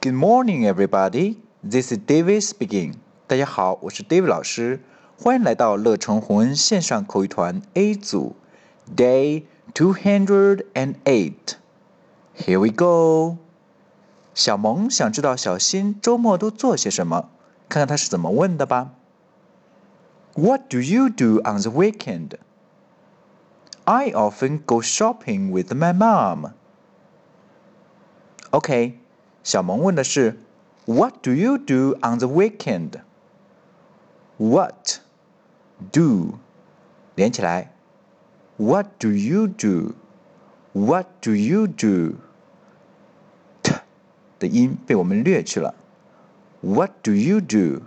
[0.00, 1.36] Good morning, everybody.
[1.62, 2.94] This is David speaking.
[3.26, 4.80] 大家好，我是 David 老师，
[5.18, 8.36] 欢迎来到乐成红恩线上口语团 A 组，
[8.94, 11.54] Day two hundred and eight.
[12.36, 13.38] Here we go.
[14.34, 17.30] 小萌想知道小新周末都做些什么，
[17.68, 18.92] 看看他是怎么问的吧。
[20.34, 22.32] What do you do on the weekend?
[23.84, 26.52] I often go shopping with my mom.
[28.50, 28.98] OK，
[29.48, 30.38] 小萌问的是
[30.86, 33.00] What do you do on the weekend?
[34.36, 35.00] What
[35.92, 36.38] do
[37.14, 37.72] 连起来，
[38.56, 39.94] What do you do?
[40.72, 42.16] What do you do?
[43.62, 43.74] t
[44.38, 45.74] 的音被我们略去了。
[46.60, 47.82] What do you do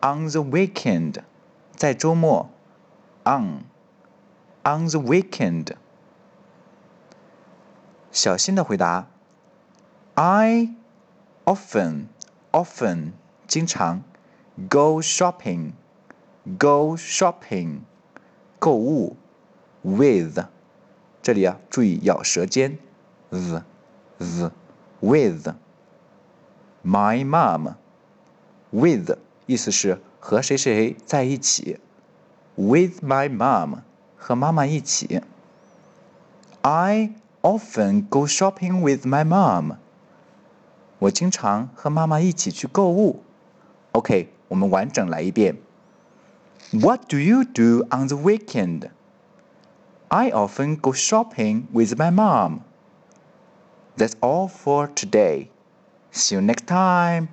[0.00, 1.22] on the weekend?
[1.76, 2.48] 在周末，
[3.24, 3.64] on
[4.62, 5.72] on the weekend。
[8.10, 9.08] 小新的回答
[10.18, 10.70] ：I
[11.44, 12.06] often
[12.52, 13.12] often
[13.48, 14.02] 经常
[14.68, 15.72] go shopping
[16.58, 17.80] go shopping
[18.60, 19.16] 购物
[19.82, 20.38] with
[21.20, 22.78] 这里啊注意咬舌尖
[23.32, 23.62] z
[24.20, 24.50] z
[25.00, 25.48] with
[26.84, 27.74] my mom
[28.70, 31.78] with 意思是和谁谁在一起，
[32.54, 33.80] with my mom
[34.16, 35.20] 和妈妈一起。
[36.62, 39.76] I often go shopping with my mom。
[40.98, 43.22] 我经常和妈妈一起去购物。
[43.92, 45.56] OK，我们完整来一遍。
[46.72, 48.90] What do you do on the weekend?
[50.08, 52.60] I often go shopping with my mom.
[53.96, 55.48] That's all for today.
[56.12, 57.28] See you next time.